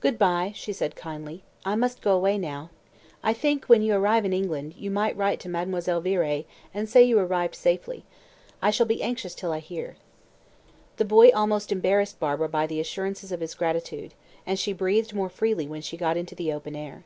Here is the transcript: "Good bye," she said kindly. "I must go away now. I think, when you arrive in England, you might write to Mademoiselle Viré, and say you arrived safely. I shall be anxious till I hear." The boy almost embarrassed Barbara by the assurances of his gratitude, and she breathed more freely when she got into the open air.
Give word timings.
"Good 0.00 0.18
bye," 0.18 0.52
she 0.54 0.74
said 0.74 0.94
kindly. 0.96 1.42
"I 1.64 1.76
must 1.76 2.02
go 2.02 2.12
away 2.14 2.36
now. 2.36 2.68
I 3.22 3.32
think, 3.32 3.64
when 3.70 3.80
you 3.80 3.94
arrive 3.94 4.26
in 4.26 4.34
England, 4.34 4.74
you 4.76 4.90
might 4.90 5.16
write 5.16 5.40
to 5.40 5.48
Mademoiselle 5.48 6.02
Viré, 6.02 6.44
and 6.74 6.86
say 6.90 7.02
you 7.02 7.18
arrived 7.18 7.54
safely. 7.54 8.04
I 8.60 8.70
shall 8.70 8.84
be 8.84 9.02
anxious 9.02 9.34
till 9.34 9.52
I 9.52 9.60
hear." 9.60 9.96
The 10.98 11.06
boy 11.06 11.30
almost 11.30 11.72
embarrassed 11.72 12.20
Barbara 12.20 12.50
by 12.50 12.66
the 12.66 12.80
assurances 12.80 13.32
of 13.32 13.40
his 13.40 13.54
gratitude, 13.54 14.12
and 14.44 14.58
she 14.58 14.74
breathed 14.74 15.14
more 15.14 15.30
freely 15.30 15.66
when 15.66 15.80
she 15.80 15.96
got 15.96 16.18
into 16.18 16.34
the 16.34 16.52
open 16.52 16.76
air. 16.76 17.04